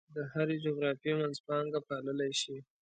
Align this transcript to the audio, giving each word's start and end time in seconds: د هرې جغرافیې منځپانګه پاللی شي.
د 0.15 0.17
هرې 0.31 0.55
جغرافیې 0.65 1.13
منځپانګه 1.19 1.79
پاللی 1.87 2.31
شي. 2.41 2.57